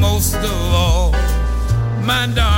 most 0.00 0.34
of 0.34 0.74
all. 0.74 1.12
Mind 2.04 2.36
darling. 2.36 2.57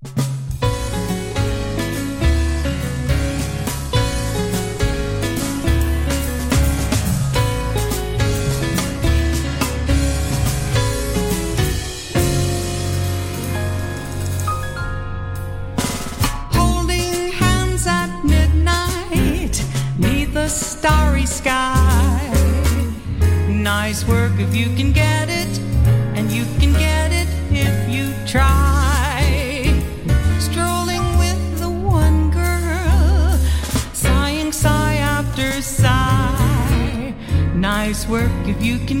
work 38.11 38.31
if 38.45 38.61
you 38.61 38.77
can 38.77 39.00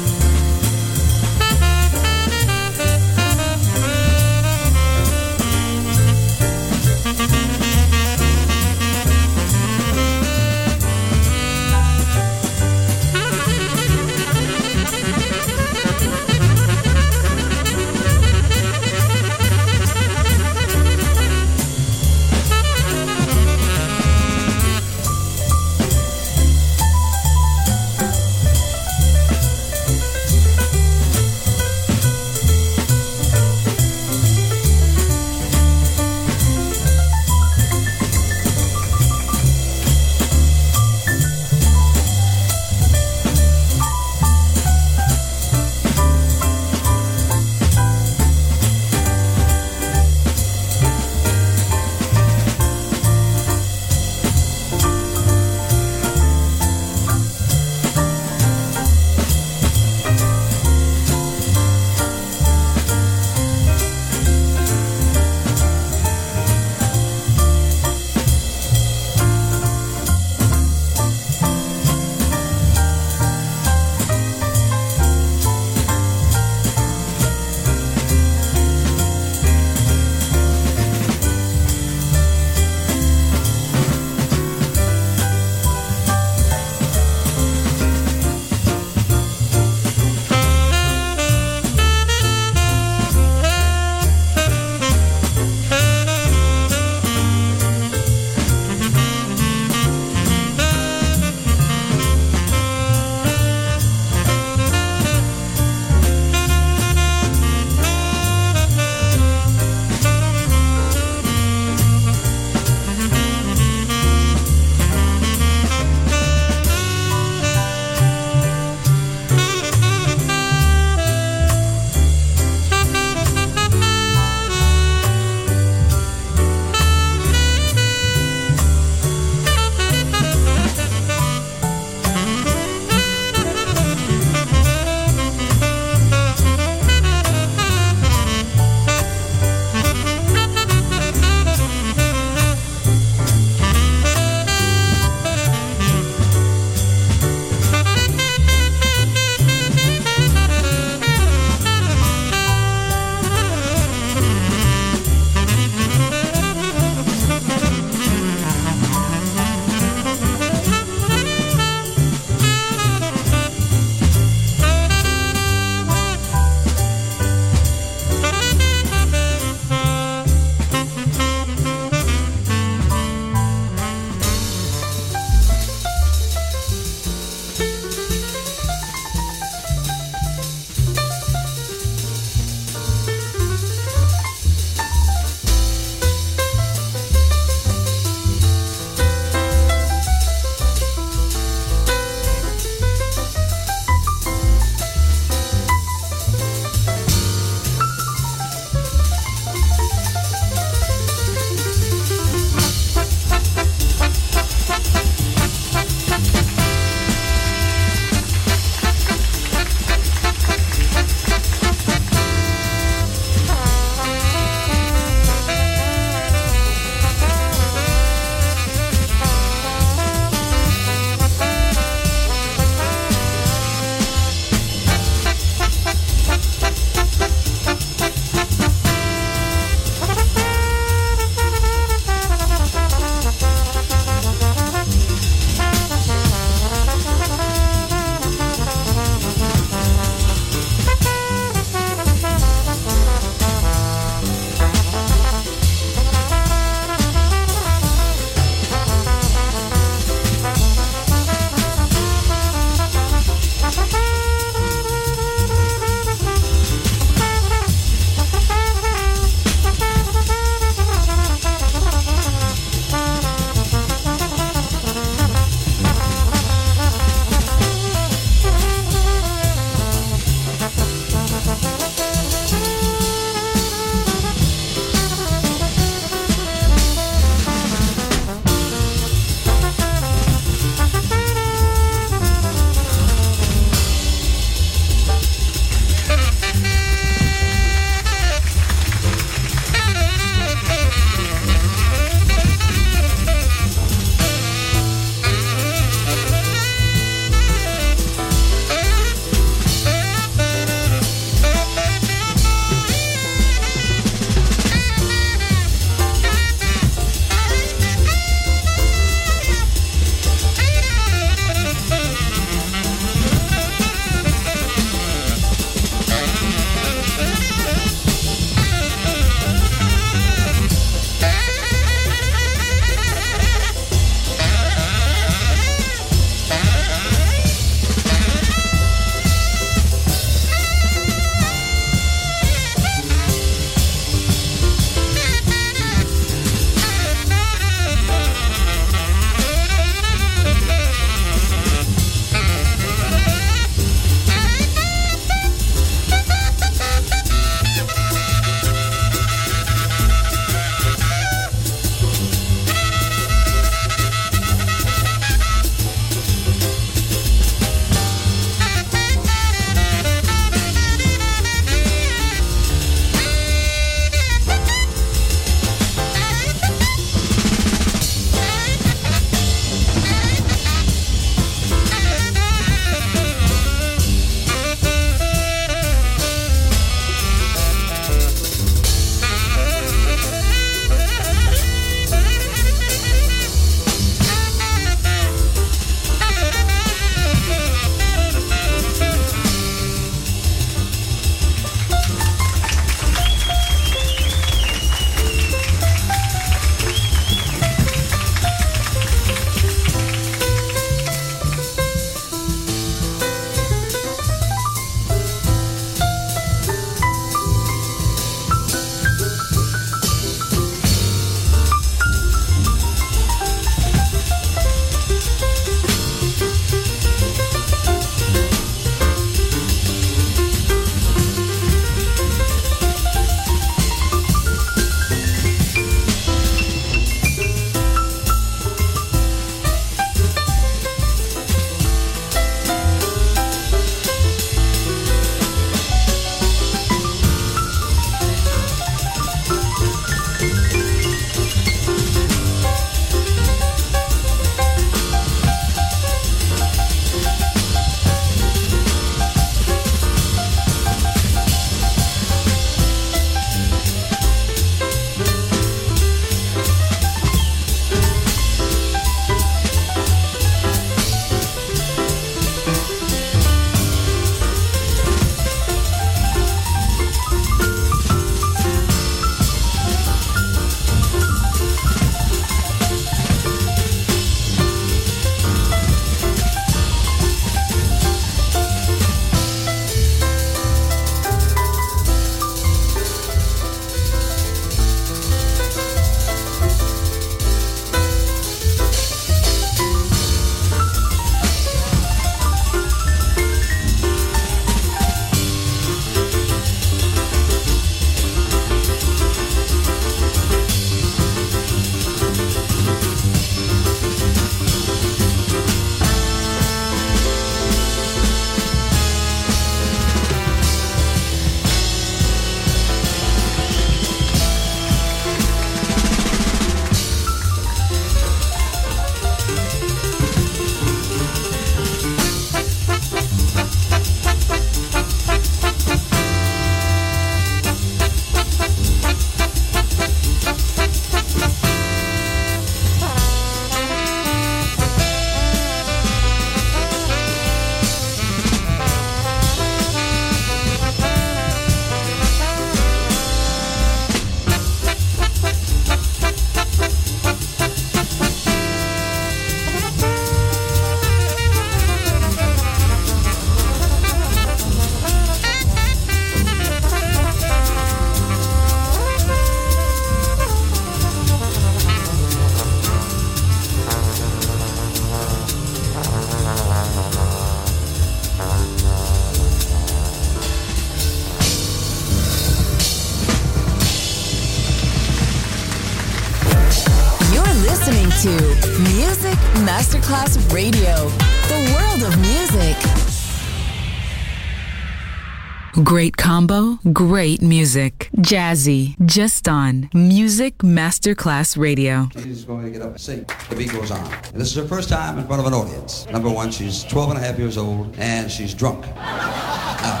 Great 587.20 587.42
music. 587.42 588.08
Jazzy, 588.16 588.96
just 589.04 589.46
on 589.46 589.90
Music 589.92 590.56
Masterclass 590.62 591.54
Radio. 591.54 592.08
She's 592.14 592.46
going 592.46 592.64
to 592.64 592.70
get 592.70 592.80
up 592.80 592.92
and 592.92 593.00
sing. 593.00 593.26
The 593.50 593.56
beat 593.56 593.70
goes 593.70 593.90
on. 593.90 594.10
And 594.32 594.40
this 594.40 594.48
is 594.48 594.54
her 594.54 594.66
first 594.66 594.88
time 594.88 595.18
in 595.18 595.26
front 595.26 595.38
of 595.38 595.46
an 595.46 595.52
audience. 595.52 596.06
Number 596.08 596.30
one, 596.30 596.50
she's 596.50 596.82
12 596.84 597.10
and 597.10 597.18
a 597.18 597.22
half 597.22 597.38
years 597.38 597.58
old 597.58 597.94
and 597.98 598.30
she's 598.30 598.54
drunk. 598.54 598.86
Now, 598.96 600.00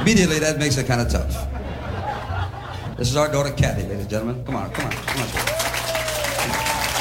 immediately 0.00 0.40
that 0.40 0.58
makes 0.58 0.76
it 0.78 0.88
kind 0.88 1.00
of 1.00 1.08
tough. 1.08 1.46
This 2.96 3.08
is 3.08 3.16
our 3.16 3.30
daughter 3.30 3.52
Kathy, 3.52 3.82
ladies 3.82 4.00
and 4.00 4.10
gentlemen. 4.10 4.44
Come 4.44 4.56
on, 4.56 4.68
come 4.72 4.86
on, 4.86 4.92
come 4.92 5.20
on. 5.22 5.28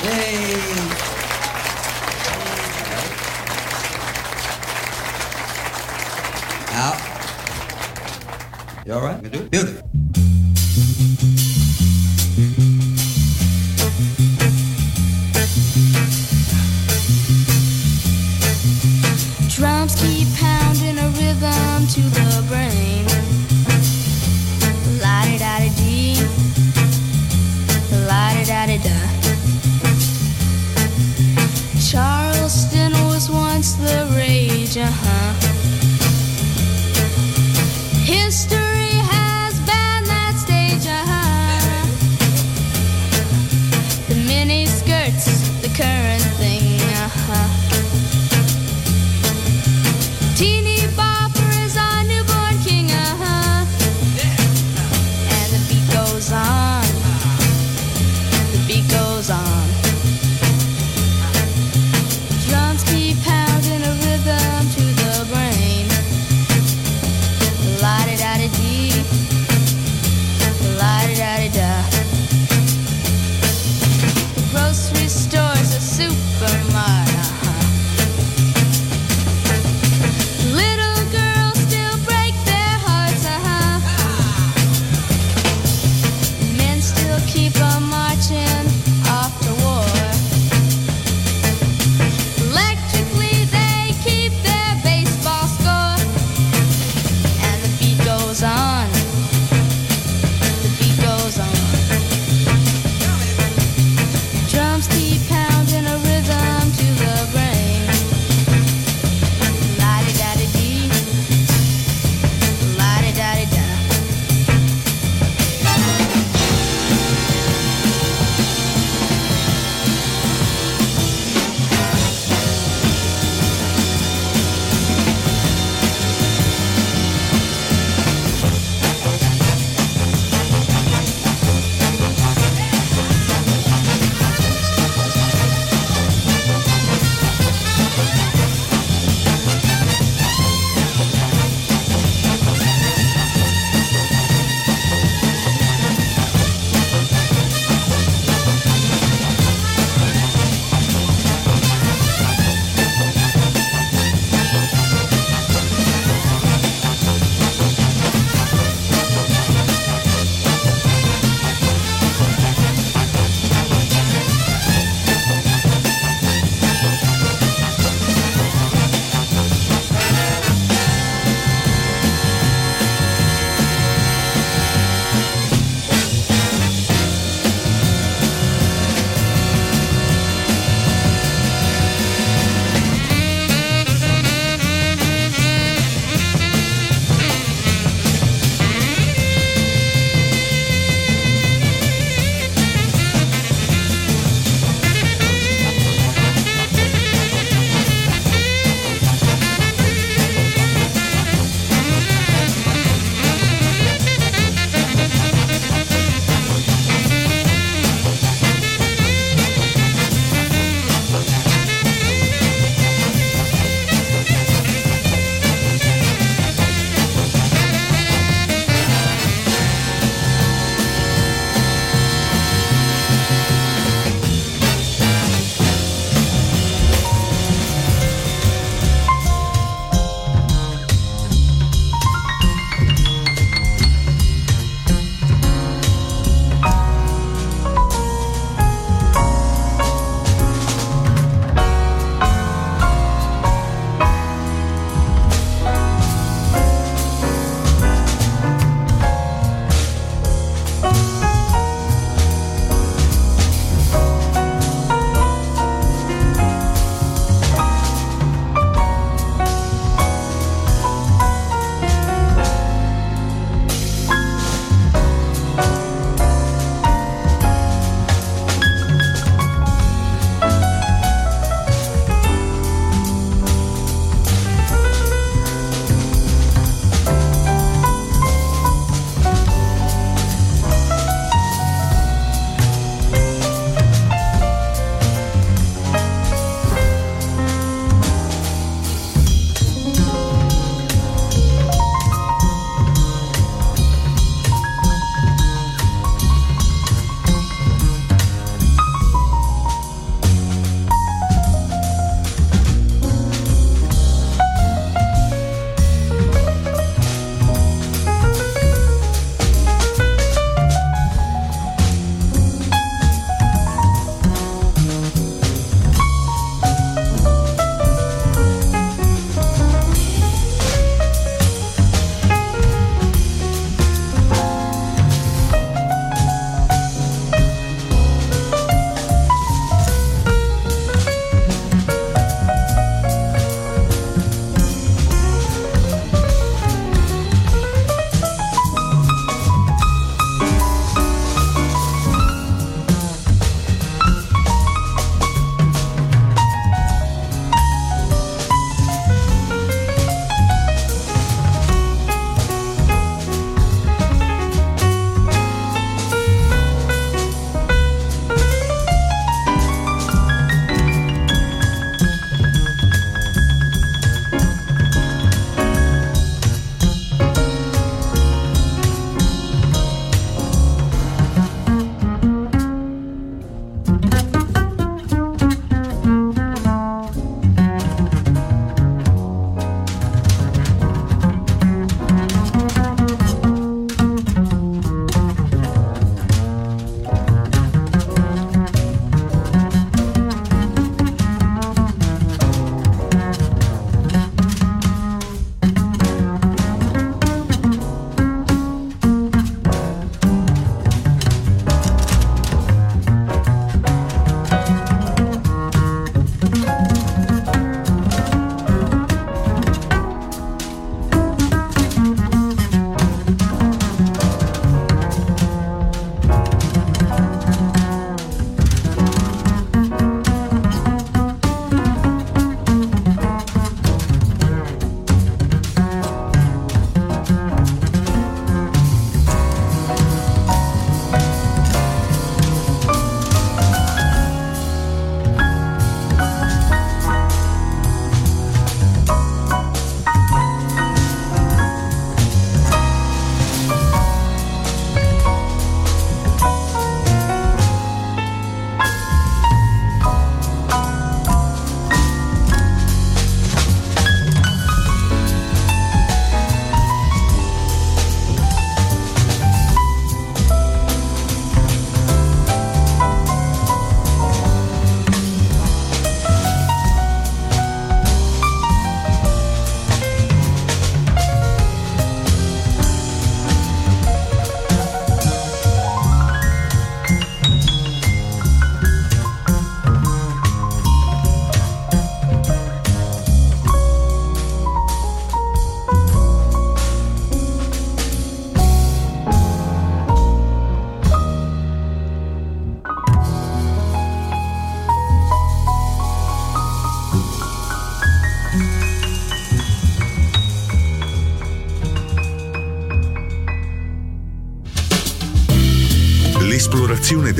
Yay! 0.06 1.19
You 8.90 8.96
all 8.96 9.02
right? 9.02 9.24
You 9.24 9.30
can 9.30 9.40
do 9.40 9.46
it? 9.46 9.52
Beautiful. 9.52 9.90
Drums 19.50 19.94
keep 20.02 20.28
pounding 20.38 20.98
a 20.98 21.08
rhythm 21.20 21.88
to 21.94 22.02
the 22.18 22.44
brain. 22.50 23.06
La 25.04 25.24
di 25.26 25.38
da 25.38 25.60
di 25.60 25.70
dee, 25.80 26.18
la 28.08 28.34
di 28.34 28.44
da 28.46 28.66
di 28.66 28.78
da. 28.88 29.00
Charleston 31.80 32.94
was 33.08 33.30
once 33.30 33.74
the 33.74 34.08
rage, 34.16 34.78
uh 34.78 34.88
huh. 34.88 35.34
History 38.04 38.59
current 45.80 46.09